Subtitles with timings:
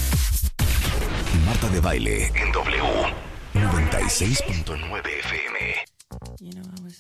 [1.46, 2.84] Marta de baile en W
[3.54, 5.86] 96.9 FM.
[6.42, 7.00] You know, I was,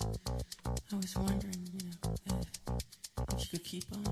[0.91, 2.33] I was wondering, you know, if,
[3.33, 4.03] if you could keep on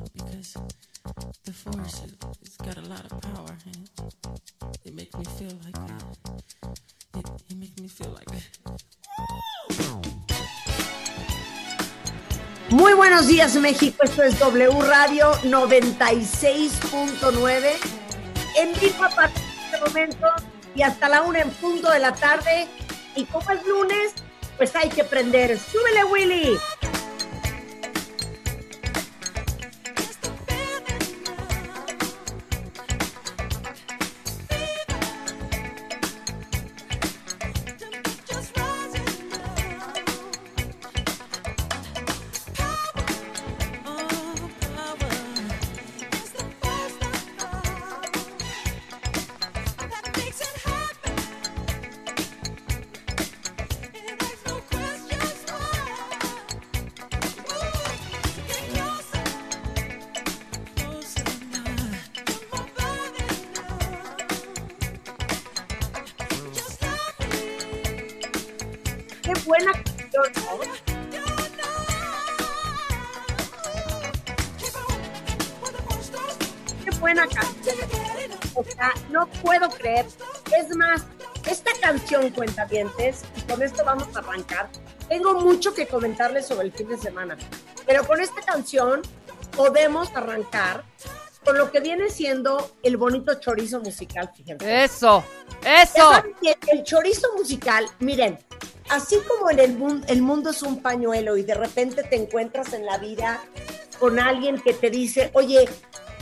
[13.27, 17.71] días México, esto es W Radio 96.9
[18.57, 20.27] en vivo a partir de este momento
[20.73, 22.69] y hasta la una en punto de la tarde
[23.15, 24.13] y como es lunes,
[24.55, 25.59] pues hay que prender.
[25.59, 26.57] ¡Súbele Willy!
[79.09, 80.05] No puedo creer.
[80.57, 81.03] Es más,
[81.49, 84.69] esta canción, cuentavientes, y con esto vamos a arrancar.
[85.09, 87.37] Tengo mucho que comentarles sobre el fin de semana,
[87.85, 89.01] pero con esta canción
[89.55, 90.83] podemos arrancar
[91.45, 94.83] con lo que viene siendo el bonito chorizo musical, fíjense.
[94.83, 95.23] Eso,
[95.65, 96.11] eso.
[96.67, 98.37] El chorizo musical, miren,
[98.89, 102.73] así como en el, mun- el mundo es un pañuelo y de repente te encuentras
[102.73, 103.41] en la vida
[103.97, 105.69] con alguien que te dice, oye,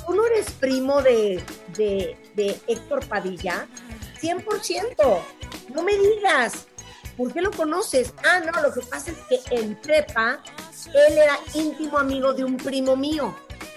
[0.05, 1.43] ¿tú no eres primo de,
[1.75, 3.67] de, de Héctor Padilla?
[4.21, 5.19] 100%,
[5.73, 6.65] no me digas,
[7.17, 8.13] ¿por qué lo conoces?
[8.23, 10.41] Ah, no, lo que pasa es que en prepa
[10.93, 13.35] él era íntimo amigo de un primo mío.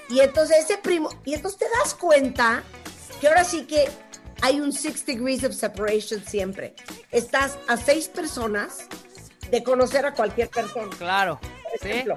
[0.08, 2.62] Y entonces ese primo, y entonces te das cuenta
[3.20, 3.88] que ahora sí que
[4.40, 6.74] hay un six degrees of separation siempre.
[7.10, 8.86] Estás a seis personas
[9.50, 11.40] de conocer a cualquier persona, Claro.
[11.40, 11.88] por ¿Sí?
[11.90, 12.16] ejemplo.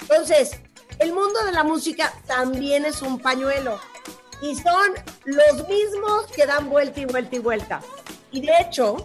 [0.00, 0.52] Entonces,
[0.98, 3.78] el mundo de la música también es un pañuelo.
[4.42, 4.92] Y son
[5.24, 7.80] los mismos que dan vuelta y vuelta y vuelta.
[8.30, 9.04] Y de hecho,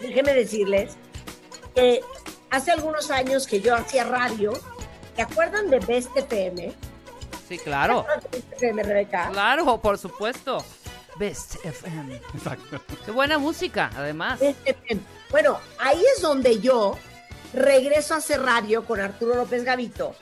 [0.00, 0.96] déjenme decirles
[1.74, 2.00] que
[2.50, 4.52] hace algunos años que yo hacía radio,
[5.16, 6.74] ¿te acuerdan de Best FM?
[7.48, 8.04] Sí, claro.
[8.04, 9.28] ¿Te de Best FM, Rebeca?
[9.32, 10.64] Claro, por supuesto.
[11.16, 12.16] Best FM.
[12.34, 12.80] Exacto.
[13.04, 14.40] Qué buena música, además.
[14.40, 15.00] Best FM.
[15.30, 16.96] Bueno, ahí es donde yo
[17.52, 20.14] regreso a hacer radio con Arturo López Gavito.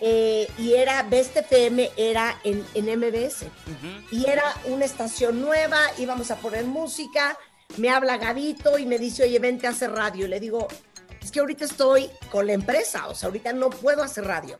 [0.00, 3.42] Eh, y era Best FM, era en, en MBS.
[3.42, 4.06] Ujú.
[4.10, 7.38] y era una estación nueva, íbamos a poner música,
[7.76, 10.26] me habla Gavito y me dice, oye, vente a hacer radio.
[10.26, 10.68] Y le digo,
[11.22, 14.58] es que ahorita estoy con la empresa, o sea, ahorita no puedo hacer radio.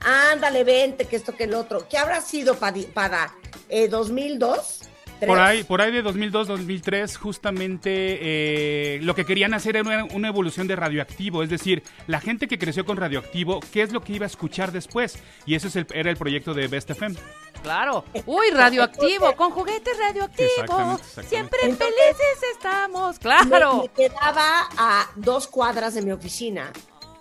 [0.00, 1.86] Ándale, vente, que esto, que el otro.
[1.88, 3.32] ¿Qué habrá sido para
[3.68, 4.80] eh, 2002?
[5.26, 7.90] Por ahí, por ahí de 2002-2003, justamente
[8.20, 12.48] eh, lo que querían hacer era una, una evolución de radioactivo, es decir, la gente
[12.48, 15.18] que creció con radioactivo, ¿qué es lo que iba a escuchar después?
[15.46, 17.16] Y ese es el- era el proyecto de Best FM.
[17.62, 18.04] Claro.
[18.26, 20.50] Uy, radioactivo, con juguetes radioactivos.
[20.58, 21.28] Exactamente, exactamente.
[21.28, 23.16] Siempre Entonces- felices estamos.
[23.16, 23.82] Me, Claro.
[23.82, 26.72] me quedaba a dos cuadras de mi oficina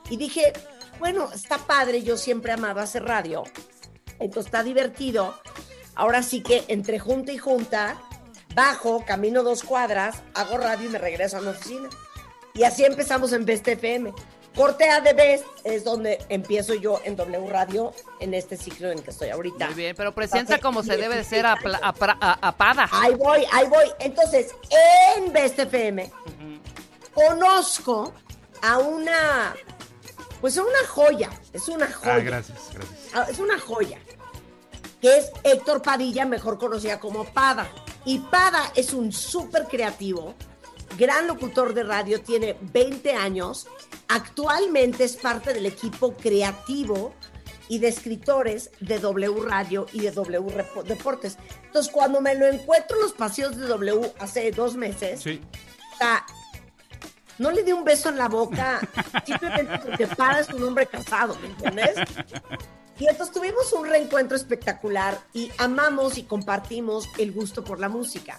[0.10, 0.52] y dije,
[1.00, 3.44] bueno, está padre, yo siempre amaba hacer radio,
[4.20, 5.34] entonces está divertido.
[6.02, 7.96] Ahora sí que entre junta y junta,
[8.56, 11.88] bajo, camino dos cuadras, hago radio y me regreso a mi oficina.
[12.56, 14.12] Y así empezamos en Best FM.
[14.56, 19.00] Corte A de Best es donde empiezo yo en W Radio en este ciclo en
[19.04, 19.68] que estoy ahorita.
[19.68, 22.90] Muy bien, pero presenta como se debe de ser a, pla- a pra- a- apada.
[22.92, 23.86] Ahí voy, ahí voy.
[24.00, 24.56] Entonces,
[25.16, 26.12] en Best FM,
[27.14, 28.14] conozco
[28.62, 29.56] a una,
[30.42, 32.16] pues a una joya, es una joya.
[32.16, 33.00] Ah, gracias, gracias.
[33.14, 34.00] Ah, Es una joya,
[35.02, 37.68] que es Héctor Padilla, mejor conocida como Pada.
[38.06, 40.36] Y Pada es un súper creativo,
[40.98, 43.68] gran locutor de radio, tiene 20 años,
[44.08, 47.14] actualmente es parte del equipo creativo
[47.68, 51.38] y de escritores de W Radio y de W Deportes.
[51.66, 55.42] Entonces, cuando me lo encuentro en los paseos de W hace dos meses, Sí.
[57.38, 58.82] no le di un beso en la boca
[59.26, 61.96] simplemente porque para es un hombre casado, ¿me entiendes?
[63.00, 68.38] Y entonces tuvimos un reencuentro espectacular y amamos y compartimos el gusto por la música.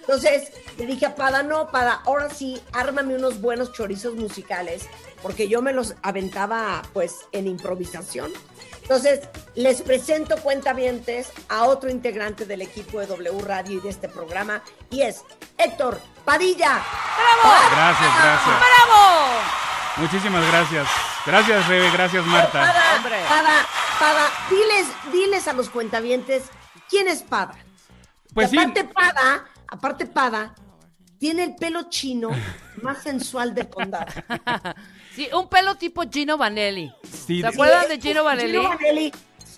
[0.00, 4.86] Entonces le dije a Pada, no, Pada, ahora sí, ármame unos buenos chorizos musicales,
[5.22, 8.30] porque yo me los aventaba pues en improvisación.
[8.82, 9.20] Entonces,
[9.54, 14.62] les presento cuentavientes a otro integrante del equipo de W Radio y de este programa,
[14.90, 15.22] y es
[15.56, 16.82] Héctor Padilla.
[17.16, 17.56] ¡Bravo!
[17.72, 18.56] Gracias, gracias.
[18.58, 19.64] ¡Bravo!
[19.96, 20.88] Muchísimas gracias.
[21.24, 21.90] Gracias, Rebe.
[21.92, 22.60] Gracias, Marta.
[22.60, 22.82] Pada.
[23.26, 23.66] Pada,
[23.98, 26.44] Pada, diles, diles a los cuentavientes
[26.88, 27.54] quién es Pada.
[28.32, 28.58] Pues Y sí.
[28.58, 30.54] aparte Pada, aparte Pada,
[31.18, 32.30] tiene el pelo chino
[32.82, 34.06] más sensual del condado.
[35.14, 36.92] Sí, un pelo tipo Gino Vanelli.
[37.04, 37.44] Sí, ¿Se sí.
[37.44, 38.58] acuerdan de Gino Vanelli?
[38.58, 39.12] Gino Vanelli,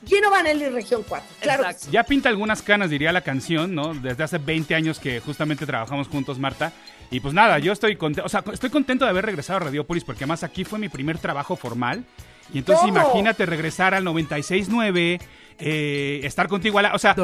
[0.07, 1.27] Gino Vanelli, región 4.
[1.41, 1.89] Claro sí.
[1.91, 3.95] Ya pinta algunas canas, diría la canción, ¿no?
[3.95, 6.73] Desde hace 20 años que justamente trabajamos juntos, Marta.
[7.11, 10.05] Y pues nada, yo estoy contento, o sea, estoy contento de haber regresado a Radiopolis
[10.05, 12.05] porque además aquí fue mi primer trabajo formal.
[12.53, 12.99] Y entonces ¿Cómo?
[12.99, 15.21] imagínate regresar al 96.9,
[15.59, 16.95] eh, estar contigo al...
[16.95, 17.17] O sea,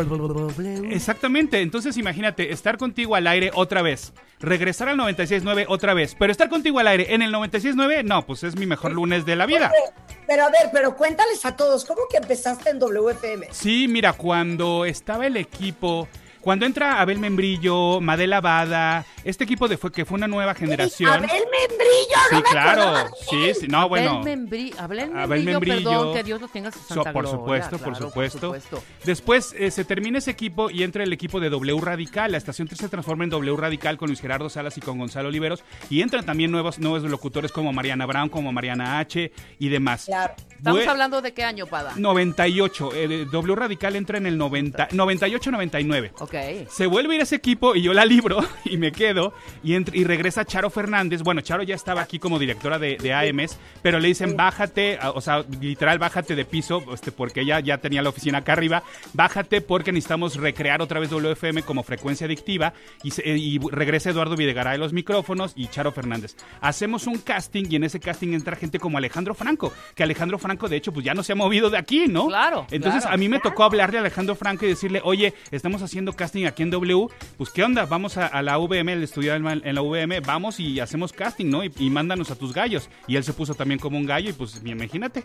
[0.91, 1.61] exactamente.
[1.61, 6.49] Entonces imagínate estar contigo al aire otra vez, regresar al 96.9 otra vez, pero estar
[6.49, 9.71] contigo al aire en el 96.9, no, pues es mi mejor lunes de la vida.
[9.71, 13.49] Oye, Pero a ver, pero cuéntales a todos, ¿cómo que empezaste en WFM?
[13.51, 16.09] Sí, mira, cuando estaba el equipo,
[16.43, 21.11] cuando entra Abel Membrillo, Madela Bada, este equipo de fue que fue una nueva generación.
[21.11, 24.11] Abel Membrillo, no sí, me claro, sí, sí, no, bueno.
[24.11, 27.23] Abel Membrillo, Abel Abel Membrillo, perdón, que Dios lo tenga en su So- santa por
[27.29, 28.39] gloria, supuesto, por supuesto.
[28.41, 28.83] supuesto.
[29.05, 32.33] Después eh, se termina ese equipo y entra el equipo de W Radical.
[32.33, 35.29] La estación 3 se transforma en W Radical con Luis Gerardo Salas y con Gonzalo
[35.29, 35.62] Oliveros.
[35.91, 40.06] Y entran también nuevos, nuevos locutores como Mariana Brown, como Mariana H y demás.
[40.06, 40.35] Claro.
[40.56, 41.93] Estamos Bue- hablando de qué año, Pada.
[41.97, 42.93] 98.
[42.95, 46.12] El W Radical entra en el 90, 98-99.
[46.32, 46.69] Ok.
[46.70, 49.94] Se vuelve a ir ese equipo y yo la libro y me quedo y, entr-
[49.94, 51.23] y regresa Charo Fernández.
[51.23, 55.11] Bueno, Charo ya estaba aquí como directora de, de AMS, pero le dicen bájate, a-
[55.11, 58.82] o sea, literal bájate de piso, este, porque ella ya tenía la oficina acá arriba.
[59.12, 64.37] Bájate porque necesitamos recrear otra vez WFM como frecuencia adictiva y, se- y regresa Eduardo
[64.37, 66.37] Videgaray a los micrófonos y Charo Fernández.
[66.61, 70.69] Hacemos un casting y en ese casting entra gente como Alejandro Franco, que Alejandro Franco
[70.69, 72.26] de hecho pues ya no se ha movido de aquí, ¿no?
[72.28, 73.14] Claro, Entonces claro.
[73.14, 76.63] a mí me tocó hablarle a Alejandro Franco y decirle, oye, estamos haciendo casting aquí
[76.63, 80.21] en W, pues qué onda, vamos a, a la VM, el estudio en la VM,
[80.21, 81.65] vamos y hacemos casting, ¿no?
[81.65, 82.89] Y, y mándanos a tus gallos.
[83.09, 85.25] Y él se puso también como un gallo y pues imagínate.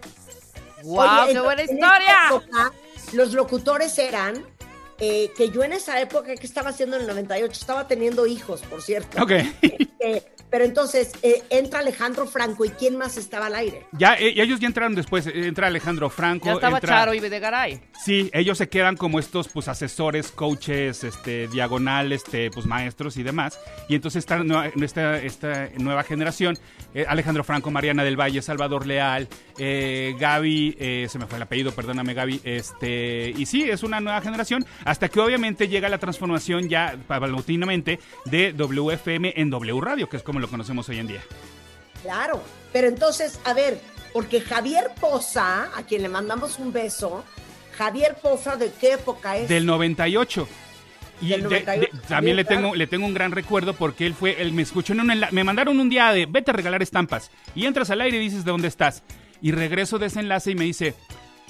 [0.84, 1.26] ¡Wow!
[1.26, 2.16] Oye, ¡Qué buena en esa historia!
[2.30, 2.72] época,
[3.14, 4.44] los locutores eran
[5.00, 7.52] eh, que yo en esa época, que estaba haciendo en el 98?
[7.52, 9.22] Estaba teniendo hijos, por cierto.
[9.22, 9.32] Ok.
[9.32, 9.78] Eh,
[10.50, 13.86] pero entonces eh, entra Alejandro Franco y ¿quién más estaba al aire?
[13.92, 16.46] ya, eh, ellos ya entraron después, eh, entra Alejandro Franco.
[16.46, 17.82] Ya estaba entra- Charo y Videgaray.
[18.06, 23.24] Sí, ellos se quedan como estos pues asesores, coaches, este diagonal, este pues maestros y
[23.24, 23.60] demás.
[23.90, 26.58] Y entonces esta nueva, esta, esta nueva generación,
[26.94, 29.28] eh, Alejandro Franco, Mariana del Valle, Salvador Leal,
[29.58, 34.00] eh, Gaby, eh, se me fue el apellido, perdóname Gaby, este y sí, es una
[34.00, 40.08] nueva generación hasta que obviamente llega la transformación ya paulatinamente de WFM en W Radio,
[40.10, 41.22] que es como lo conocemos hoy en día.
[42.04, 43.82] Claro, pero entonces, a ver,
[44.14, 47.26] porque Javier Poza, a quien le mandamos un beso,
[47.76, 49.50] Javier Poza, ¿de qué época es?
[49.50, 50.48] Del 98.
[51.20, 54.14] Y Del de- 98, de- también le tengo, le tengo un gran recuerdo porque él
[54.14, 57.32] fue, él me escuchó en un me mandaron un día de vete a regalar estampas
[57.56, 59.02] y entras al aire y dices de dónde estás.
[59.42, 60.94] Y regreso de ese enlace y me dice,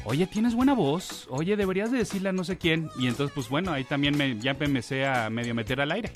[0.05, 2.89] oye, tienes buena voz, oye, deberías de decirle a no sé quién.
[2.97, 6.13] Y entonces, pues bueno, ahí también me, ya empecé a medio meter al aire.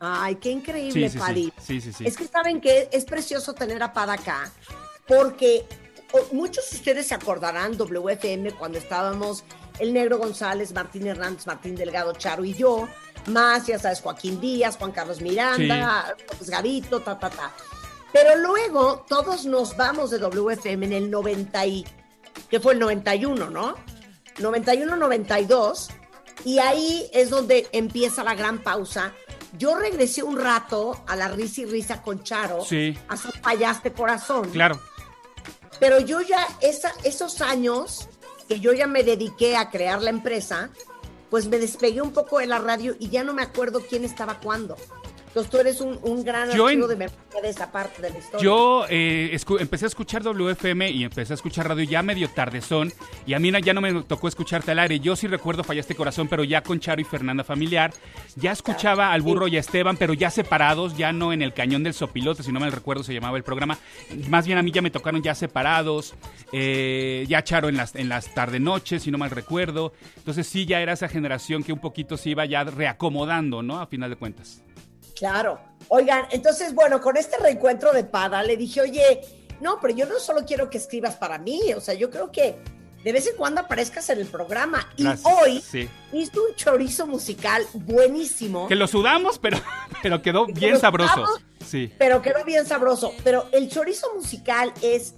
[0.00, 1.92] Ay, qué increíble, Sí, sí, sí.
[1.92, 2.06] Sí.
[2.06, 4.52] Es que saben que es precioso tener a Pada acá,
[5.06, 5.64] porque
[6.32, 9.44] muchos de ustedes se acordarán WFM cuando estábamos
[9.78, 12.88] el Negro González, Martín Hernández, Martín Delgado, Charo y yo,
[13.26, 17.52] más, ya sabes, Joaquín Díaz, Juan Carlos Miranda, pues, Gavito, ta, ta, ta.
[18.12, 21.84] Pero luego todos nos vamos de WFM en el 90 y,
[22.48, 23.74] que fue el 91, ¿no?
[24.38, 25.88] 91, 92,
[26.44, 29.12] y ahí es donde empieza la gran pausa.
[29.58, 32.96] Yo regresé un rato a la risa y risa con Charo, Sí.
[33.08, 34.50] a su payaste corazón.
[34.50, 34.80] Claro.
[35.80, 38.08] Pero yo ya, esa, esos años
[38.48, 40.70] que yo ya me dediqué a crear la empresa,
[41.30, 44.38] pues me despegué un poco de la radio y ya no me acuerdo quién estaba
[44.40, 44.76] cuándo.
[45.36, 48.08] Entonces tú eres un, un gran Yo archivo en- de memoria de esa parte de
[48.08, 48.42] la historia.
[48.42, 52.90] Yo eh, empecé a escuchar WFM y empecé a escuchar radio ya medio tardezón
[53.26, 54.98] y a mí ya no me tocó escucharte al aire.
[54.98, 57.92] Yo sí recuerdo Fallaste Corazón, pero ya con Charo y Fernanda Familiar.
[58.36, 61.82] Ya escuchaba al burro y a Esteban, pero ya separados, ya no en el cañón
[61.82, 63.76] del sopilote, si no me recuerdo se llamaba el programa.
[64.30, 66.14] Más bien a mí ya me tocaron ya separados,
[66.50, 69.92] eh, ya Charo en las, en las tarde-noches, si no mal recuerdo.
[70.16, 73.78] Entonces sí, ya era esa generación que un poquito se iba ya reacomodando, ¿no?
[73.80, 74.62] A final de cuentas.
[75.16, 75.58] Claro.
[75.88, 79.20] Oigan, entonces, bueno, con este reencuentro de Pada, le dije, oye,
[79.60, 82.56] no, pero yo no solo quiero que escribas para mí, o sea, yo creo que
[83.02, 84.90] de vez en cuando aparezcas en el programa.
[84.98, 85.88] Gracias, Y hoy sí.
[86.12, 89.58] hizo un chorizo musical buenísimo, Que lo sudamos, pero,
[90.02, 91.14] pero quedó Que bien sabroso.
[91.14, 91.40] sudamos.
[91.64, 91.92] Sí.
[91.98, 93.12] pero quedó bien sabroso.
[93.24, 95.14] Pero el chorizo musical es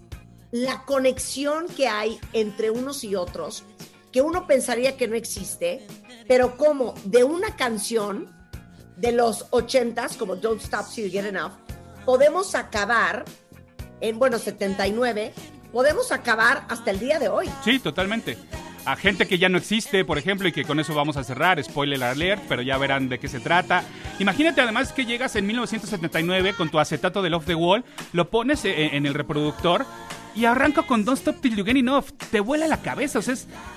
[0.50, 3.64] la conexión que hay entre unos y otros,
[4.12, 5.86] que uno pensaría que no existe,
[6.26, 8.34] pero como de una canción
[8.98, 11.52] de los ochentas, como Don't Stop Till You Get Enough,
[12.04, 13.24] podemos acabar
[14.00, 15.32] en, bueno, 79,
[15.72, 17.48] podemos acabar hasta el día de hoy.
[17.64, 18.36] Sí, totalmente.
[18.84, 21.62] A gente que ya no existe, por ejemplo, y que con eso vamos a cerrar,
[21.62, 23.82] spoiler alert, pero ya verán de qué se trata.
[24.18, 28.64] Imagínate además que llegas en 1979 con tu acetato del Off the Wall, lo pones
[28.64, 29.84] e- en el reproductor
[30.38, 32.12] y arranca con Don't Stop Till You Get Enough.
[32.30, 33.34] Te vuela la cabeza, o sea,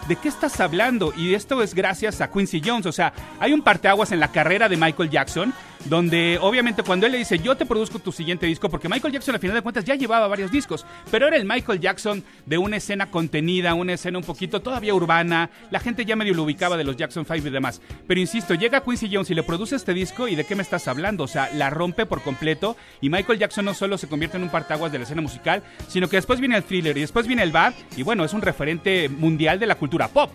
[0.07, 1.11] ¿de qué estás hablando?
[1.17, 4.69] Y esto es gracias a Quincy Jones, o sea, hay un parteaguas en la carrera
[4.69, 8.69] de Michael Jackson, donde obviamente cuando él le dice, yo te produzco tu siguiente disco,
[8.69, 11.79] porque Michael Jackson al final de cuentas ya llevaba varios discos, pero era el Michael
[11.79, 16.35] Jackson de una escena contenida, una escena un poquito todavía urbana, la gente ya medio
[16.35, 17.81] lo ubicaba de los Jackson 5 y demás.
[18.05, 20.87] Pero insisto, llega Quincy Jones y le produce este disco y de qué me estás
[20.87, 24.43] hablando, o sea, la rompe por completo y Michael Jackson no solo se convierte en
[24.43, 27.43] un partaguas de la escena musical, sino que después viene el thriller y después viene
[27.43, 30.31] el bad y bueno, es un referente mundial de la cultura pop.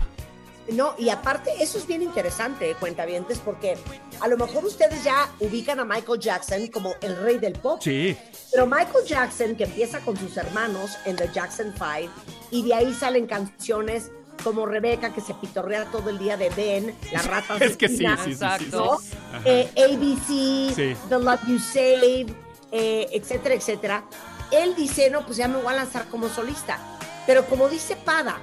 [0.73, 3.77] No, y aparte, eso es bien interesante, cuentavientes, porque
[4.21, 7.81] a lo mejor ustedes ya ubican a Michael Jackson como el rey del pop.
[7.81, 8.17] Sí.
[8.51, 12.11] Pero Michael Jackson, que empieza con sus hermanos en The Jackson Five,
[12.51, 14.11] y de ahí salen canciones
[14.43, 17.99] como Rebeca, que se pitorrea todo el día de Ben, la rata Es que sí,
[18.25, 18.69] sí, sí, sí.
[18.73, 18.99] ¿no?
[19.45, 21.09] Eh, ABC.
[21.09, 22.27] The Love You Save,
[22.73, 24.05] eh, etcétera, etcétera.
[24.51, 26.79] Él dice, no, pues ya me voy a lanzar como solista.
[27.27, 28.39] Pero como dice Pada,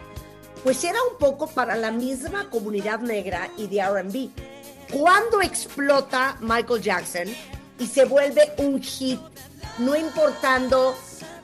[0.64, 4.30] pues era un poco para la misma comunidad negra y de RB.
[4.92, 7.28] ¿Cuándo explota Michael Jackson
[7.80, 9.20] y se vuelve un hit?
[9.80, 10.96] No importando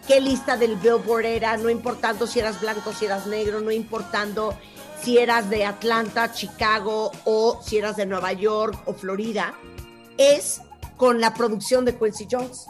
[0.07, 4.55] qué lista del Billboard era, no importando si eras blanco, si eras negro, no importando
[5.01, 9.53] si eras de Atlanta, Chicago o si eras de Nueva York o Florida,
[10.17, 10.61] es
[10.97, 12.65] con la producción de Quincy Jones.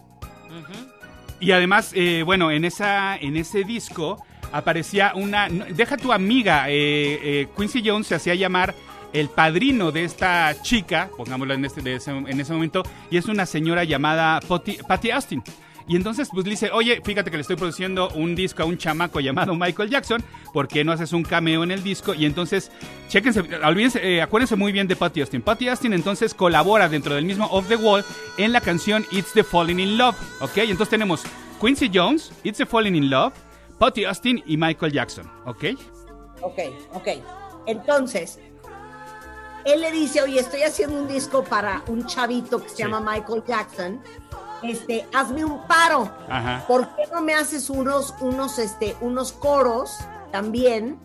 [1.40, 5.48] Y además, eh, bueno, en, esa, en ese disco aparecía una...
[5.50, 8.76] Deja tu amiga, eh, eh, Quincy Jones se hacía llamar
[9.14, 13.26] el padrino de esta chica, pongámoslo en, este, de ese, en ese momento, y es
[13.26, 15.44] una señora llamada Patty, Patty Austin.
[15.90, 18.78] Y entonces pues le dice, oye, fíjate que le estoy produciendo un disco a un
[18.78, 22.14] chamaco llamado Michael Jackson, ¿por qué no haces un cameo en el disco?
[22.14, 22.72] Y entonces,
[23.08, 25.42] chéquense, olvídense, eh, acuérdense muy bien de Patty Austin.
[25.42, 28.06] Patty Austin entonces colabora dentro del mismo Off the Wall
[28.38, 30.58] en la canción It's the Falling in Love, ¿ok?
[30.58, 31.24] Y entonces tenemos
[31.60, 33.34] Quincy Jones, It's the Falling in Love,
[33.80, 35.66] Patty Austin y Michael Jackson, ¿ok?
[36.42, 36.60] Ok,
[36.94, 37.08] ok.
[37.66, 38.40] Entonces,
[39.66, 42.84] él le dice, oye, estoy haciendo un disco para un chavito que se Sí.
[42.84, 44.02] llama Michael Jackson.
[44.64, 46.10] Este, hazme un paro.
[46.30, 46.66] Ajá.
[46.68, 49.98] ¿Por qué no me haces unos, unos, este, unos coros
[50.32, 51.00] también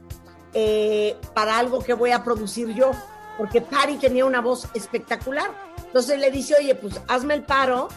[0.53, 2.91] eh, para algo que voy a producir yo?
[3.39, 5.51] Porque Patty tenía una voz espectacular.
[5.87, 7.89] Entonces le dice, oye, pues hazme el paro,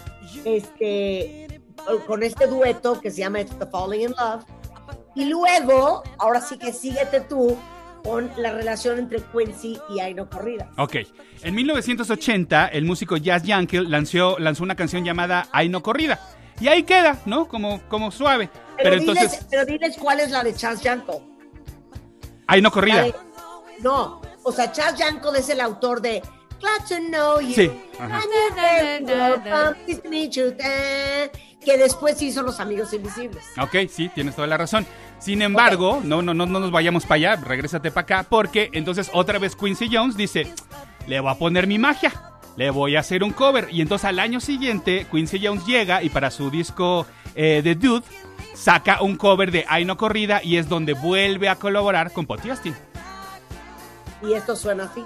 [0.45, 1.61] este,
[2.05, 4.43] con este dueto que se llama It's the Falling in Love.
[5.15, 7.57] Y luego, ahora sí que síguete tú
[8.03, 10.69] con la relación entre Quincy y Aino Corrida.
[10.77, 10.95] Ok.
[11.43, 16.19] En 1980, el músico Jazz Yankee lanzó, lanzó una canción llamada Ay no corrida.
[16.59, 17.47] Y ahí queda, ¿no?
[17.47, 18.49] Como, como suave.
[18.77, 21.21] Pero, Pero, diles, entonces, pero diles cuál es la de Chas Yanko.
[22.47, 23.01] Ay no La corrida.
[23.03, 23.15] de-
[23.81, 26.21] no, o sea, Chas Yanko es el autor de
[26.59, 27.53] Glad to Know You.
[27.53, 27.71] Sí,
[31.63, 33.43] Que después hizo Los Amigos Invisibles.
[33.61, 34.85] Ok, sí, tienes toda la razón.
[35.19, 39.09] Sin embargo, no, no, no, no nos vayamos para allá, regrésate para acá, porque entonces
[39.13, 40.53] otra vez Quincy Jones dice,
[41.07, 42.13] le voy a poner mi magia,
[42.55, 43.67] le voy a hacer un cover.
[43.71, 47.05] Y entonces al año siguiente, Quincy Jones llega y para su disco
[47.35, 48.05] eh, The Dude,
[48.53, 52.49] saca un cover de Ay no corrida y es donde vuelve a colaborar con Potty
[52.49, 52.75] Austin.
[54.21, 55.03] Y esto suena así.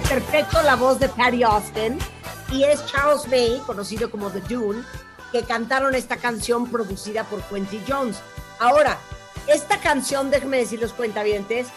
[0.00, 1.98] Perfecto la voz de Patty Austin
[2.52, 4.82] y es Charles May, conocido como The Dune,
[5.32, 8.18] que cantaron esta canción producida por Quincy Jones.
[8.58, 8.98] Ahora,
[9.46, 11.68] esta canción, déjenme decir los cuentavientes,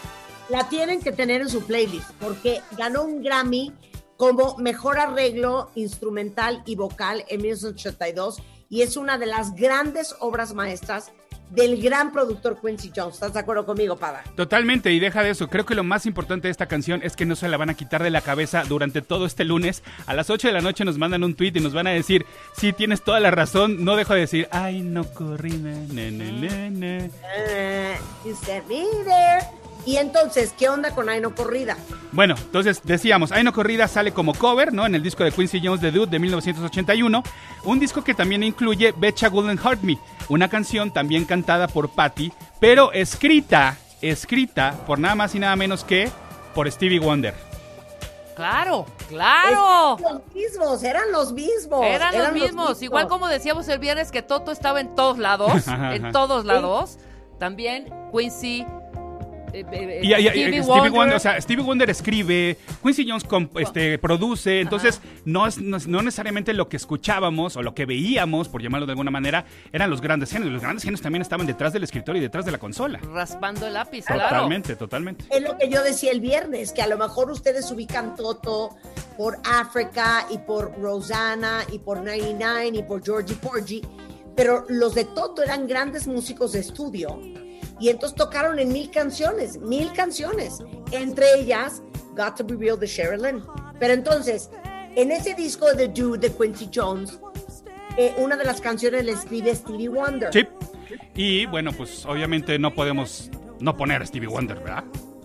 [0.48, 3.72] la tienen que tener en su playlist porque ganó un Grammy
[4.16, 10.54] como mejor arreglo instrumental y vocal en 1982 y es una de las grandes obras
[10.54, 11.12] maestras
[11.50, 13.14] del gran productor Quincy Jones.
[13.14, 14.22] ¿Estás de acuerdo conmigo, Pada?
[14.36, 15.48] Totalmente, y deja de eso.
[15.48, 17.74] Creo que lo más importante de esta canción es que no se la van a
[17.74, 19.82] quitar de la cabeza durante todo este lunes.
[20.06, 22.26] A las 8 de la noche nos mandan un tweet y nos van a decir,
[22.56, 23.84] sí, tienes toda la razón.
[23.84, 27.10] No dejo de decir, ay, no corrí, ne, ne, ne, ne.
[27.22, 28.36] Uh, you
[28.68, 29.67] me there.
[29.88, 31.78] Y entonces, ¿qué onda con Aino Corrida?
[32.12, 34.84] Bueno, entonces decíamos, Aino Corrida sale como cover, ¿no?
[34.84, 37.22] En el disco de Quincy Jones, The Dude, de 1981.
[37.64, 39.98] Un disco que también incluye Betcha Golden Heart Me,
[40.28, 45.84] una canción también cantada por Patty, pero escrita, escrita por nada más y nada menos
[45.84, 46.10] que
[46.54, 47.32] por Stevie Wonder.
[48.36, 49.96] Claro, claro.
[49.96, 51.82] Es- los mismos, eran los mismos.
[51.86, 52.82] Eran los mismos.
[52.82, 56.98] Igual como decíamos el viernes que Toto estaba en todos lados, en todos lados.
[57.38, 58.66] También Quincy,
[59.52, 60.90] eh, eh, Y, y- Stevie Stevie Wonder.
[60.92, 65.76] Wonder, o sea, Stevie Wonder escribe, Quincy Jones comp- este, produce, entonces no, es, no,
[65.76, 69.44] es- no necesariamente lo que escuchábamos o lo que veíamos, por llamarlo de alguna manera,
[69.72, 70.52] eran los grandes genios.
[70.52, 72.98] Los grandes genios también estaban detrás del escritorio y detrás de la consola.
[73.12, 74.22] raspando el lápiz, claro.
[74.22, 75.24] Totalmente, totalmente.
[75.30, 78.76] Es lo que yo decía el viernes, que a lo mejor ustedes ubican Toto
[79.16, 83.82] por África y por Rosanna y por 99 y por Georgie Porgy,
[84.36, 87.18] pero los de Toto eran grandes músicos de estudio
[87.80, 90.58] y entonces tocaron en mil canciones, mil canciones,
[90.92, 91.82] entre ellas
[92.16, 93.44] Got to Be Real de Sheryl Lynn.
[93.78, 94.50] Pero entonces,
[94.96, 97.20] en ese disco de The Dude de Quincy Jones,
[97.96, 100.32] eh, una de las canciones la escribe Stevie Wonder.
[100.32, 100.46] Sí.
[101.14, 104.84] Y bueno, pues obviamente no podemos no poner a Stevie Wonder, ¿verdad?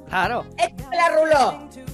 [0.10, 0.46] Claro.
[0.58, 1.70] ¡Échala, Rulo!
[1.70, 1.93] Very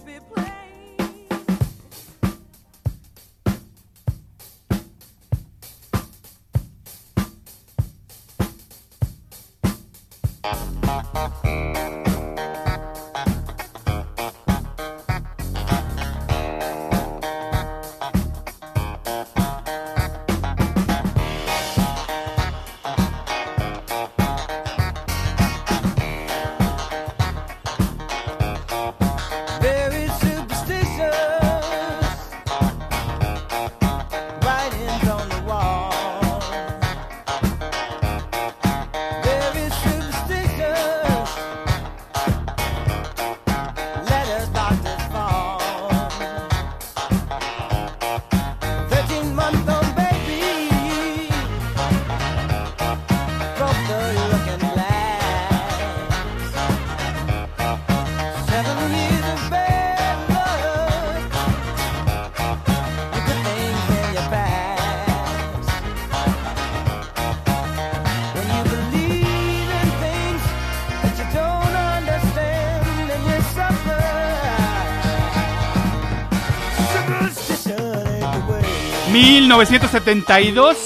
[79.60, 80.78] 1972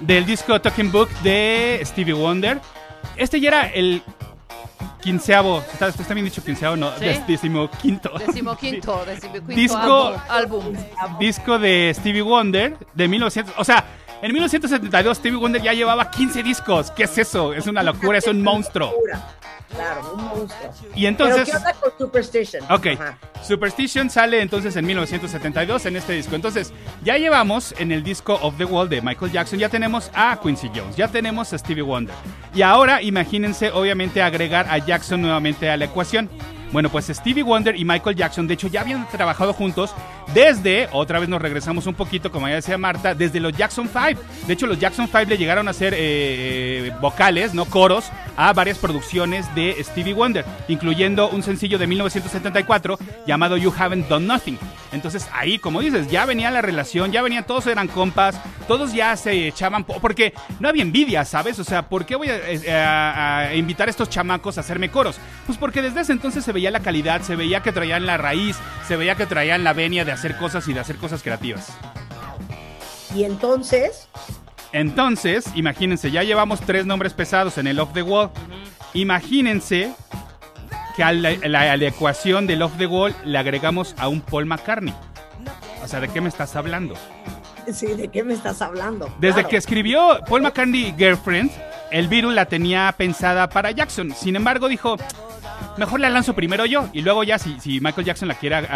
[0.00, 2.58] del disco Talking Book de Stevie Wonder.
[3.16, 4.02] Este ya era el
[5.02, 7.04] quinceavo, está, está bien dicho quinceavo, no, Sí.
[7.26, 8.10] Decimoquinto.
[8.18, 10.74] Decimoquinto, decimoquinto Disco- álbum.
[11.18, 13.84] disco de Stevie Wonder de 1900, o sea,
[14.22, 16.90] en 1972 Stevie Wonder ya llevaba 15 discos.
[16.92, 17.52] ¿Qué es eso?
[17.52, 18.90] Es una locura, es un monstruo.
[19.74, 20.72] Claro, un monstruo.
[20.94, 22.64] Y entonces ¿Pero qué onda con Superstition?
[22.70, 23.18] Ok, Ajá.
[23.42, 26.34] Superstition sale entonces en 1972 en este disco.
[26.34, 26.72] Entonces,
[27.04, 30.70] ya llevamos en el disco Of the Wall de Michael Jackson, ya tenemos a Quincy
[30.74, 32.14] Jones, ya tenemos a Stevie Wonder.
[32.54, 36.28] Y ahora, imagínense, obviamente, agregar a Jackson nuevamente a la ecuación.
[36.72, 39.94] Bueno, pues Stevie Wonder y Michael Jackson, de hecho, ya habían trabajado juntos
[40.34, 44.20] desde, otra vez nos regresamos un poquito, como ya decía Marta, desde los Jackson 5.
[44.46, 45.98] De hecho, los Jackson 5 le llegaron a hacer eh,
[46.88, 52.98] eh, vocales, no coros, a varias producciones de Stevie Wonder, incluyendo un sencillo de 1974
[53.26, 54.58] llamado You Haven't Done Nothing.
[54.92, 59.14] Entonces ahí, como dices, ya venía la relación, ya venían, todos eran compas, todos ya
[59.16, 61.58] se echaban, po- porque no había envidia, ¿sabes?
[61.58, 64.90] O sea, ¿por qué voy a, eh, a- a invitar a estos chamacos a hacerme
[64.90, 65.18] coros?
[65.46, 68.56] Pues porque desde ese entonces se veía la calidad, se veía que traían la raíz,
[68.86, 71.68] se veía que traían la venia de hacer cosas y de hacer cosas creativas.
[73.14, 74.08] Y entonces,
[74.72, 78.28] Entonces, imagínense, ya llevamos tres nombres pesados en el Off the Wall.
[78.92, 79.94] Imagínense
[80.94, 84.08] que a la, a la- a la ecuación del Off the Wall le agregamos a
[84.08, 84.92] un Paul McCartney.
[85.82, 86.94] O sea, ¿de qué me estás hablando?
[87.72, 89.06] sí, ¿de qué me estás hablando?
[89.20, 89.48] Desde Claro.
[89.50, 91.50] que escribió Paul McCartney Girlfriend,
[91.90, 94.12] el virus la tenía pensada para Jackson.
[94.14, 94.96] Sin embargo, dijo,
[95.78, 98.66] mejor la lanzo primero yo y luego ya si, si Michael Jackson la quiere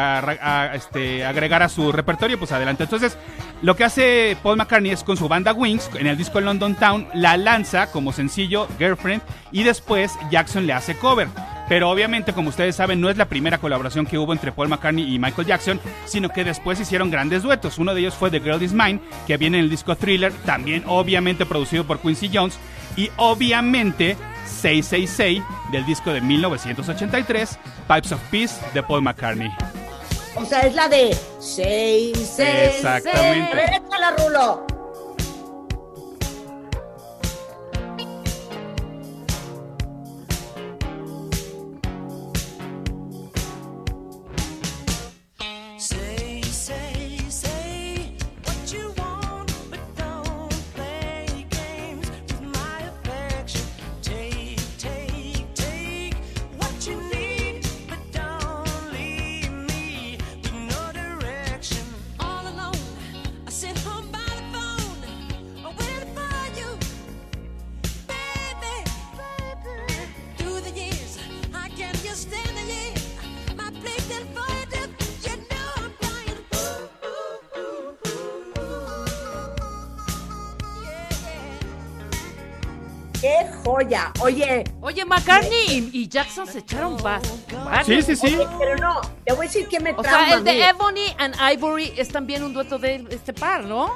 [0.74, 2.84] este, agregar a su repertorio, pues adelante.
[2.84, 3.16] Entonces,
[3.62, 7.08] lo que hace Paul McCartney es con su banda Wings, en el disco London Town,
[7.14, 11.28] la lanza como sencillo Girlfriend y después Jackson le hace cover.
[11.68, 15.14] Pero obviamente, como ustedes saben, no es la primera colaboración que hubo entre Paul McCartney
[15.14, 17.78] y Michael Jackson, sino que después hicieron grandes duetos.
[17.78, 20.82] Uno de ellos fue The Girl Is Mine, que viene en el disco Thriller, también
[20.86, 22.58] obviamente producido por Quincy Jones,
[22.96, 29.50] y obviamente 666 del disco de 1983, Pipes of Peace de Paul McCartney.
[30.34, 32.76] O sea, es la de seis, seis.
[32.76, 33.52] Exactamente.
[33.52, 34.71] A ver, échala, Rulo.
[83.64, 84.12] Joya!
[84.20, 87.22] Oye, Oye, McCartney y, y Jackson se echaron vas.
[87.86, 88.36] Sí, sí, sí.
[88.36, 90.64] oye, pero no, te voy a decir que me O sea, el de.
[90.68, 93.94] Ebony and Ivory es también un dueto de este par, ¿no?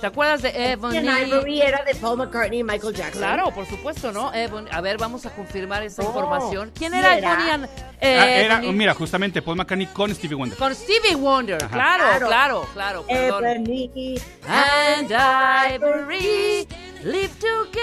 [0.00, 0.94] ¿Te acuerdas de Ebony?
[0.94, 3.20] Ian Ivory era de Paul McCartney y Michael Jackson.
[3.22, 4.32] Claro, por supuesto, ¿no?
[4.34, 6.72] Ebony- a ver, vamos a confirmar esa Oh, información.
[6.76, 7.32] ¿Quién ¿sí era era?
[7.34, 7.64] Ebony and
[8.02, 8.72] Ah, era, Ebony?
[8.72, 10.58] mira, justamente Paul McCartney con Stevie Wonder.
[10.58, 11.68] Con Stevie Wonder, Ajá.
[11.72, 12.26] claro, Claro.
[12.26, 13.44] claro, claro, perdón.
[13.46, 16.66] Ebony And Ivory
[17.04, 17.81] live together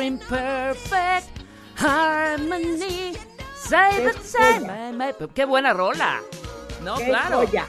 [0.00, 1.28] in perfect
[1.76, 3.14] harmony.
[3.54, 4.66] Say the same.
[4.66, 6.20] my- my- Qué buena rola.
[6.82, 7.46] No, ¡Qué claro.
[7.46, 7.66] joya!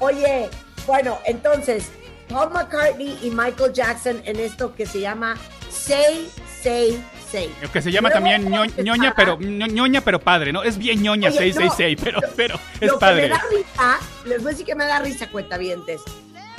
[0.00, 0.48] Oye,
[0.86, 1.90] bueno, entonces,
[2.28, 5.36] Paul McCartney y Michael Jackson en esto que se llama
[5.70, 6.28] Say,
[6.62, 7.54] Say, Say.
[7.72, 10.62] Que se llama Luego, también ño- ñoña, pero ño- ñoña pero padre, ¿no?
[10.62, 13.22] Es bien ñoña Oye, 666, no, pero, pero es Lo que padre.
[13.22, 16.00] me da risa, les voy a decir que me da risa, cuentavientes.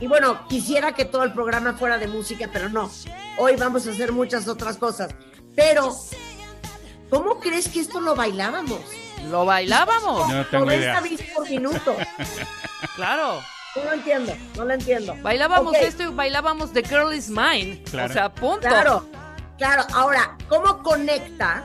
[0.01, 2.89] Y bueno, quisiera que todo el programa fuera de música, pero no.
[3.37, 5.13] Hoy vamos a hacer muchas otras cosas.
[5.55, 5.93] Pero,
[7.09, 8.79] ¿cómo crees que esto lo bailábamos?
[9.29, 10.29] Lo bailábamos.
[10.29, 11.25] No tengo 90 idea.
[11.35, 11.95] por minuto.
[12.95, 13.41] Claro.
[13.75, 15.15] No lo entiendo, no lo entiendo.
[15.21, 17.83] Bailábamos esto y bailábamos The Girl Is Mine.
[17.89, 18.09] Claro.
[18.09, 18.61] O sea, punto.
[18.61, 19.05] Claro,
[19.57, 19.83] claro.
[19.93, 21.63] Ahora, ¿cómo conecta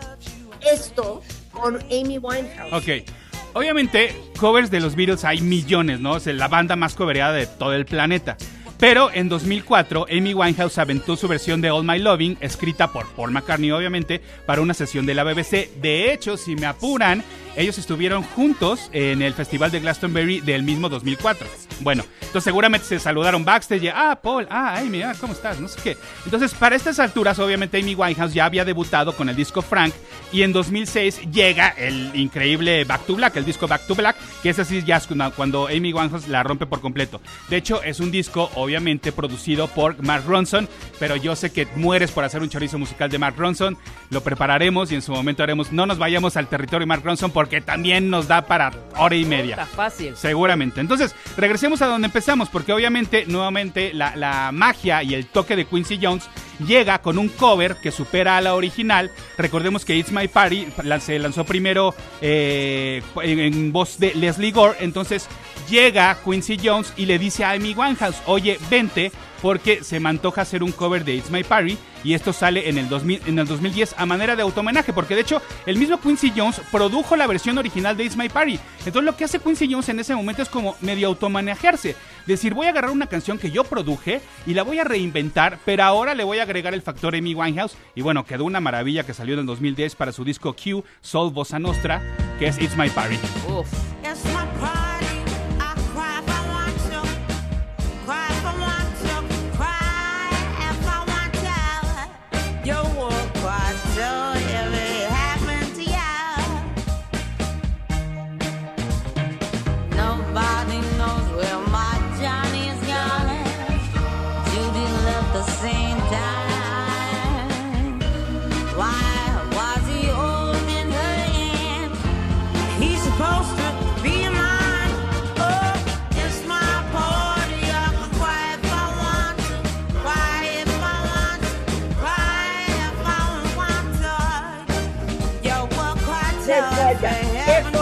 [0.60, 2.72] esto con Amy Winehouse?
[2.72, 3.08] Ok.
[3.54, 6.16] Obviamente, covers de los Beatles hay millones, ¿no?
[6.16, 8.36] Es la banda más coverada de todo el planeta.
[8.80, 13.30] Pero en 2004, Amy Winehouse aventó su versión de All My Loving, escrita por Paul
[13.30, 15.70] McCartney, obviamente, para una sesión de la BBC.
[15.80, 17.22] De hecho, si me apuran,
[17.56, 21.46] ellos estuvieron juntos en el Festival de Glastonbury del mismo 2004.
[21.80, 23.82] Bueno, entonces seguramente se saludaron backstage.
[23.84, 25.60] y, Ah, Paul, ah, Amy, ah, ¿cómo estás?
[25.60, 25.96] No sé qué.
[26.24, 29.92] Entonces, para estas alturas, obviamente, Amy Winehouse ya había debutado con el disco Frank
[30.32, 34.50] y en 2006 llega el increíble Back to Black, el disco Back to Black, que
[34.50, 35.00] es así ya
[35.36, 37.20] cuando- Amy Winehouse la rompe por completo.
[37.48, 42.10] De hecho, es un disco obviamente producido por Mark Ronson, pero yo sé que mueres
[42.10, 43.76] por hacer un chorizo musical de Mark Ronson,
[44.10, 47.60] lo prepararemos y en su momento haremos, no nos vayamos al territorio Mark Ronson porque
[47.60, 49.66] también nos da para hora y Está media.
[49.66, 50.16] fácil.
[50.16, 50.80] Seguramente.
[50.80, 55.64] Entonces, regresemos a donde empezamos, porque obviamente, nuevamente, la, la magia y el toque de
[55.64, 56.28] Quincy Jones
[56.66, 59.10] llega con un cover que supera a la original.
[59.38, 60.68] Recordemos que It's My Party
[61.00, 64.76] se lanzó primero eh, en, en voz de Leslie Gore.
[64.80, 65.26] Entonces,
[65.68, 69.10] llega Quincy Jones y le dice a Amy Winehouse, oye, vente,
[69.44, 71.76] porque se me antoja hacer un cover de It's My Party.
[72.02, 75.20] Y esto sale en el, 2000, en el 2010 a manera de automenaje, porque de
[75.20, 78.58] hecho el mismo Quincy Jones produjo la versión original de It's My Party.
[78.78, 81.94] Entonces lo que hace Quincy Jones en ese momento es como medio automanejarse.
[82.24, 85.84] Decir, voy a agarrar una canción que yo produje y la voy a reinventar, pero
[85.84, 87.76] ahora le voy a agregar el factor Amy Winehouse.
[87.94, 91.34] Y bueno, quedó una maravilla que salió en el 2010 para su disco Q, Soul
[91.34, 92.00] Bossa Nostra,
[92.38, 93.16] que es It's My Party.
[93.46, 93.68] Uf.
[94.02, 94.83] It's my party.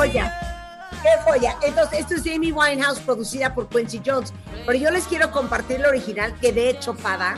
[0.07, 0.39] Joya.
[1.03, 1.57] Qué joya.
[1.63, 4.33] Entonces, esto es Amy Winehouse producida por Quincy Jones.
[4.67, 7.35] Pero yo les quiero compartir la original, que de hecho, Pada,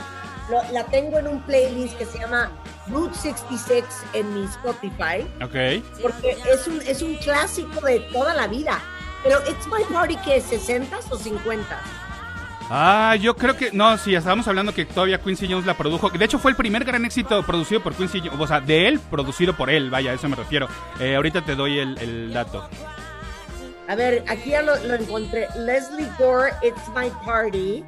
[0.49, 2.51] lo- la tengo en un playlist que se llama
[2.87, 5.83] Route 66 en mi Spotify, Ok.
[6.01, 8.79] porque es un, es un clásico de toda la vida.
[9.23, 11.65] Pero It's My Party, que es 60 o 50?
[12.69, 13.71] Ah, yo creo que.
[13.71, 16.09] No, sí, estábamos hablando que todavía Quincy Jones la produjo.
[16.09, 18.39] De hecho, fue el primer gran éxito producido por Quincy Jones.
[18.39, 20.67] O sea, de él, producido por él, vaya, a eso me refiero.
[20.99, 22.67] Eh, ahorita te doy el, el dato.
[23.87, 25.47] A ver, aquí ya lo, lo encontré.
[25.55, 27.83] Leslie Gore, It's My Party,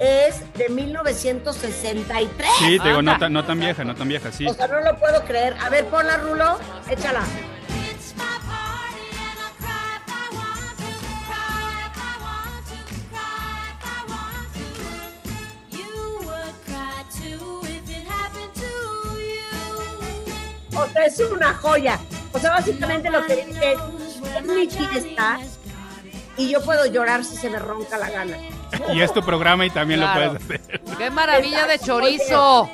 [0.00, 2.48] es de 1963.
[2.58, 4.46] Sí, te digo, no, no tan vieja, no tan vieja, sí.
[4.46, 5.54] O sea, no lo puedo creer.
[5.62, 7.22] A ver, ponla, Rulo, échala.
[20.76, 21.98] O sea, es una joya.
[22.32, 23.78] O sea, básicamente lo que dice es,
[24.36, 25.38] es mi fiesta
[26.36, 28.36] y yo puedo llorar si se me ronca la gana.
[28.92, 30.34] Y es tu programa y también Claro.
[30.34, 30.80] lo puedes hacer.
[30.98, 32.70] ¡Qué maravilla de chorizo!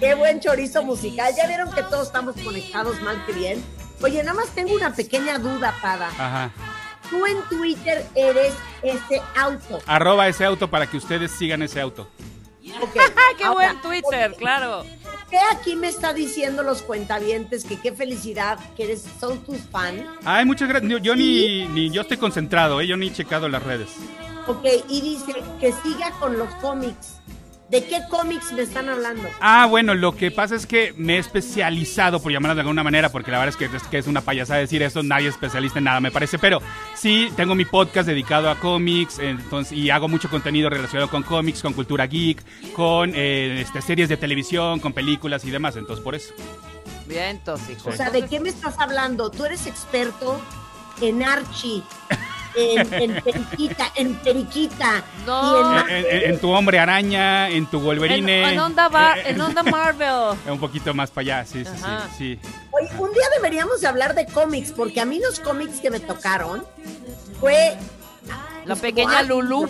[0.00, 1.32] Qué buen chorizo musical.
[1.36, 3.64] Ya vieron que todos estamos conectados mal que bien.
[4.02, 6.08] Oye, nada más tengo una pequeña duda, Pada.
[6.08, 6.50] Ajá.
[7.08, 9.78] Tú en Twitter eres este auto.
[9.86, 12.08] Arroba ese auto para que ustedes sigan ese auto.
[12.80, 12.96] Ok.
[12.98, 14.34] ¡Ah, qué Ahora, buen Twitter!
[14.36, 14.84] Claro.
[15.34, 20.04] ¿Qué aquí me está diciendo los cuentavientes que qué felicidad que eres, son tus fans?
[20.24, 20.88] Ay, muchas gracias.
[20.88, 22.86] Yo, yo ni, ni yo estoy concentrado, ¿eh?
[22.86, 23.88] yo ni he checado las redes.
[24.46, 27.16] Ok, y dice que siga con los cómics.
[27.68, 29.28] ¿De qué cómics me están hablando?
[29.40, 33.08] Ah, bueno, lo que pasa es que me he especializado, por llamarlo de alguna manera,
[33.10, 35.78] porque la verdad es que es, que es una payasada decir esto, nadie es especialista
[35.78, 36.60] en nada, me parece, pero
[36.94, 41.62] sí tengo mi podcast dedicado a cómics, entonces, y hago mucho contenido relacionado con cómics,
[41.62, 46.14] con cultura geek, con eh, este, series de televisión, con películas y demás, entonces por
[46.14, 46.34] eso.
[47.06, 47.88] Vientos, hijo.
[47.88, 49.30] O sea, ¿de qué me estás hablando?
[49.30, 50.38] Tú eres experto
[51.00, 51.82] en Archie,
[52.56, 55.02] en, en Periquita, en Periquita.
[55.26, 55.78] No.
[55.88, 58.52] Y en En, en- en tu hombre araña, en tu Wolverine.
[58.52, 60.38] en onda Bar- eh, en onda Marvel.
[60.50, 62.08] Un poquito más para allá, sí, sí, Ajá.
[62.16, 62.50] sí, sí.
[62.70, 66.00] Oye, un día deberíamos de hablar de cómics, porque a mí los cómics que me
[66.00, 66.64] tocaron
[67.40, 67.76] fue...
[68.64, 69.68] La pequeña Lulu.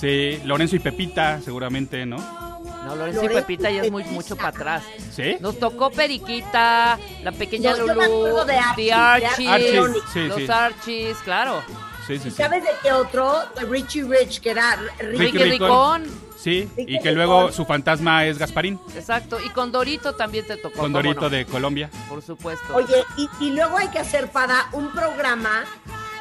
[0.00, 2.16] Sí, Lorenzo y Pepita, seguramente, ¿no?
[2.84, 4.82] No, Lorenzo y Pepita ya es muy mucho para atrás.
[5.14, 5.36] ¿Sí?
[5.40, 10.36] Nos tocó Periquita, la pequeña No, acuerdo de Archie, The Archies, de Archie, sí, los
[10.38, 10.46] sí.
[10.50, 11.62] Archies, claro.
[12.06, 12.36] Sí, sí, sí.
[12.36, 13.34] ¿Sabes de qué otro?
[13.58, 15.16] De Richie Rich, que era Ricky.
[15.16, 16.02] Ricky Ricón.
[16.04, 16.24] Ricón.
[16.36, 19.38] Sí, Ricky y que luego su fantasma es Gasparín, Exacto.
[19.40, 20.80] Y con Dorito también te tocó.
[20.80, 21.30] con ¿cómo Dorito no?
[21.30, 21.90] de Colombia.
[22.08, 22.74] Por supuesto.
[22.74, 25.64] Oye, y, y luego hay que hacer para un programa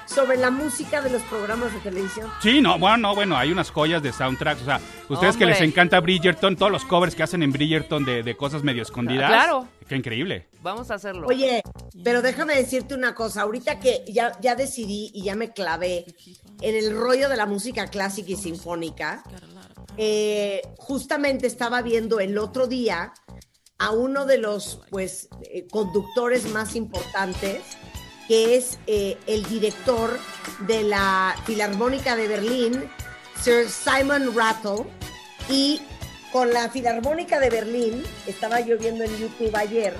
[0.05, 2.29] sobre la música de los programas de televisión.
[2.41, 4.61] Sí, no, bueno, no, bueno, hay unas joyas de soundtracks.
[4.61, 8.23] O sea, ustedes que les encanta Bridgerton, todos los covers que hacen en Bridgerton de,
[8.23, 9.29] de cosas medio escondidas.
[9.29, 9.67] Claro.
[9.87, 10.47] Qué increíble.
[10.61, 11.27] Vamos a hacerlo.
[11.27, 11.61] Oye,
[12.03, 16.05] pero déjame decirte una cosa, ahorita que ya, ya decidí y ya me clavé
[16.61, 19.23] en el rollo de la música clásica y sinfónica,
[19.97, 23.13] eh, justamente estaba viendo el otro día
[23.77, 27.61] a uno de los pues eh, conductores más importantes,
[28.27, 30.17] que es eh, el director
[30.59, 32.89] de la Filarmónica de Berlín,
[33.41, 34.85] Sir Simon Rattle,
[35.49, 35.81] y
[36.31, 39.93] con la Filarmónica de Berlín, estaba yo viendo en YouTube ayer,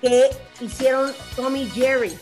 [0.00, 0.28] que
[0.60, 2.16] hicieron Tommy Jerry.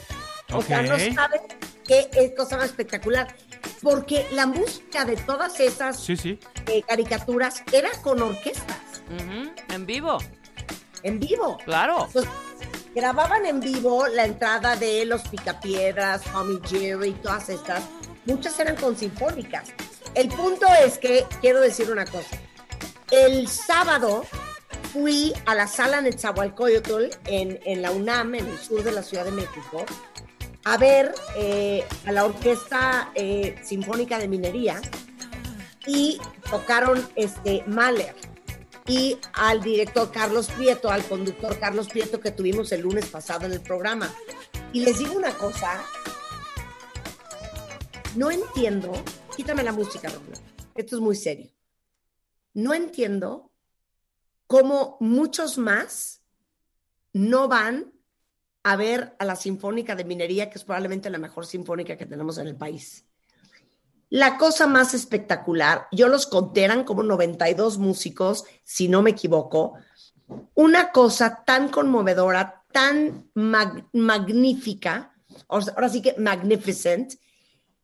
[0.52, 1.40] O sea, no sabes
[1.86, 3.34] qué es cosa más espectacular.
[3.82, 6.38] Porque la música de todas esas Sí, sí.
[6.66, 8.76] eh, caricaturas era con orquestas,
[9.68, 10.18] En vivo.
[11.02, 11.58] en vivo.
[11.64, 12.04] Claro.
[12.06, 12.30] Entonces,
[12.94, 17.82] grababan en vivo la entrada de Los Picapiedras, Tommy Jerry, todas estas.
[18.24, 19.68] Muchas eran con sinfónicas.
[20.14, 22.36] El punto es que, quiero decir una cosa.
[23.10, 24.24] El sábado
[24.92, 29.24] fui a la sala Netzahualcoyotl en, en la UNAM, en el sur de la Ciudad
[29.24, 29.84] de México,
[30.64, 34.80] a ver eh, a la Orquesta eh, Sinfónica de Minería
[35.86, 38.14] y tocaron este Mahler
[38.86, 43.52] y al director Carlos Prieto, al conductor Carlos Prieto que tuvimos el lunes pasado en
[43.52, 44.14] el programa.
[44.72, 45.82] Y les digo una cosa,
[48.16, 48.92] no entiendo,
[49.36, 50.34] quítame la música, Romeo,
[50.74, 51.50] esto es muy serio.
[52.52, 53.50] No entiendo
[54.46, 56.22] cómo muchos más
[57.12, 57.92] no van
[58.64, 62.38] a ver a la Sinfónica de Minería, que es probablemente la mejor sinfónica que tenemos
[62.38, 63.06] en el país.
[64.10, 69.74] La cosa más espectacular, yo los conté, eran como 92 músicos, si no me equivoco,
[70.54, 75.14] una cosa tan conmovedora, tan mag- magnífica,
[75.48, 77.14] ahora sí que magnificent,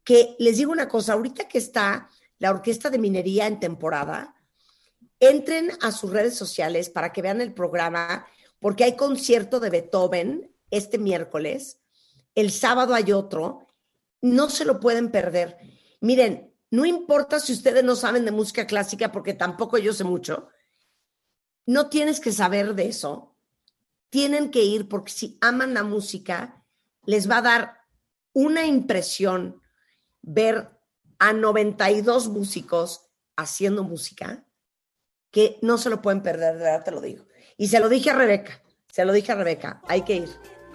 [0.05, 4.35] que les digo una cosa, ahorita que está la Orquesta de Minería en temporada,
[5.19, 8.27] entren a sus redes sociales para que vean el programa,
[8.59, 11.81] porque hay concierto de Beethoven este miércoles
[12.35, 13.67] el sábado hay otro,
[14.23, 15.59] no se lo pueden perder.
[16.01, 20.49] Miren, no importa si ustedes no saben de música clásica, porque tampoco yo sé mucho,
[21.67, 23.37] no tienes que saber de eso.
[24.09, 26.65] Tienen que ir porque si aman la música,
[27.05, 27.81] les va a dar
[28.33, 29.61] una impresión
[30.23, 30.71] ver
[31.19, 34.45] a 92 músicos haciendo música
[35.31, 37.27] que no se lo pueden perder, de verdad te lo digo.
[37.57, 40.29] Y se lo dije a Rebeca, se lo dije a Rebeca, hay que ir,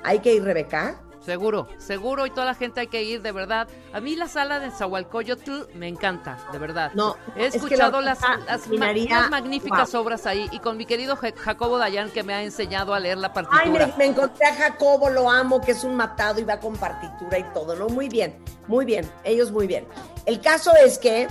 [0.03, 1.04] hay que ir Rebeca.
[1.25, 3.67] Seguro, seguro, y toda la gente hay que ir, de verdad.
[3.93, 6.91] A mí la sala de Zahualcoyotl me encanta, de verdad.
[6.93, 10.01] No, He es que escuchado la las, las ma- magníficas wow.
[10.01, 13.17] obras ahí, y con mi querido Ja- Jacobo Dayan, que me ha enseñado a leer
[13.17, 13.87] la Ay, partitura.
[13.87, 17.39] me, me encontré a Jacobo, lo amo, que es un matado y va con partitura
[17.39, 17.87] y todo, ¿no?
[17.89, 19.87] Muy bien, muy bien, ellos muy bien.
[20.27, 21.27] El caso es que,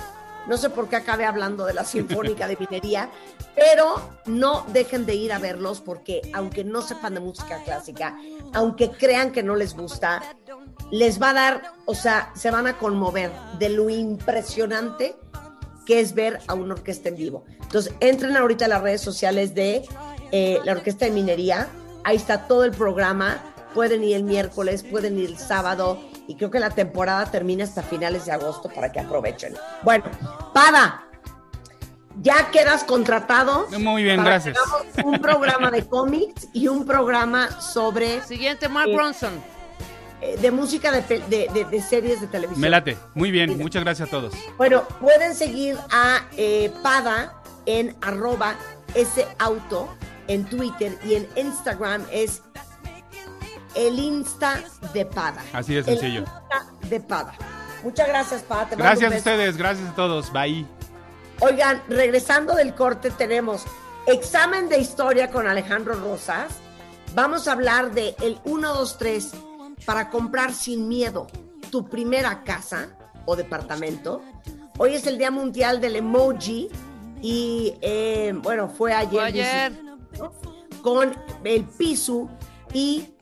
[0.46, 3.10] no sé por qué acabé hablando de la Sinfónica de Minería,
[3.54, 8.18] pero no dejen de ir a verlos porque aunque no sepan de música clásica,
[8.52, 10.22] aunque crean que no les gusta,
[10.90, 15.16] les va a dar, o sea, se van a conmover de lo impresionante
[15.86, 17.44] que es ver a una orquesta en vivo.
[17.62, 19.84] Entonces, entren ahorita a las redes sociales de
[20.32, 21.68] eh, la Orquesta de Minería,
[22.04, 23.42] ahí está todo el programa,
[23.74, 27.82] pueden ir el miércoles, pueden ir el sábado, y creo que la temporada termina hasta
[27.82, 29.54] finales de agosto para que aprovechen.
[29.82, 30.04] Bueno,
[30.52, 31.04] Pada,
[32.22, 33.66] ya quedas contratado.
[33.78, 34.56] Muy bien, para gracias.
[35.04, 39.32] Un programa de cómics y un programa sobre Siguiente, Mark Eh, Bronson.
[40.20, 42.60] eh, de música de- de- de series de televisión.
[42.60, 42.96] Me late.
[43.14, 44.32] Muy bien, muchas gracias a todos.
[44.56, 47.34] Bueno, pueden seguir a eh, Pada
[47.66, 48.54] en arroba
[48.94, 49.88] ese auto
[50.28, 52.40] en Twitter y en Instagram es
[53.74, 55.42] el Insta de Pada.
[55.52, 56.20] Así de El sencillo.
[56.20, 57.34] Insta de Pada.
[57.82, 58.68] Muchas gracias, Pada.
[58.68, 60.32] Te Gracias a ustedes, gracias a todos.
[60.32, 60.66] Bye.
[61.40, 63.64] Oigan, regresando del corte tenemos
[64.06, 66.52] examen de historia con Alejandro Rosas.
[67.14, 69.30] Vamos a hablar de el 1, 2, 3
[69.84, 71.26] para comprar sin miedo
[71.70, 72.88] tu primera casa
[73.26, 74.22] o departamento.
[74.78, 76.68] Hoy es el Día Mundial del Emoji
[77.22, 79.10] y eh, bueno, fue ayer.
[79.10, 79.72] Fue ayer.
[80.82, 82.28] Con el piso
[82.72, 83.14] y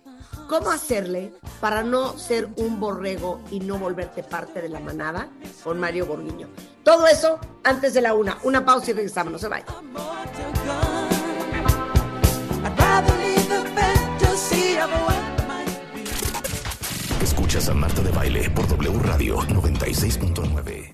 [0.52, 5.30] cómo hacerle para no ser un borrego y no volverte parte de la manada
[5.64, 6.46] con Mario Borguiño.
[6.84, 8.36] Todo eso antes de la una.
[8.42, 9.32] Una pausa y regresamos.
[9.32, 9.64] No se be.
[17.22, 20.90] Escuchas a Marta de Baile por W Radio 96.9.